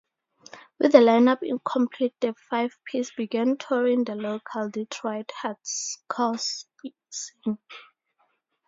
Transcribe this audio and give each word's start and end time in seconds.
With 0.79 0.93
the 0.93 1.01
line-up 1.01 1.43
complete 1.63 2.15
the 2.21 2.33
five 2.49 2.75
piece 2.85 3.11
began 3.13 3.55
touring 3.57 4.03
the 4.03 4.15
local 4.15 4.67
Detroit 4.67 5.31
hardcore 5.43 6.39
scene. 7.07 7.59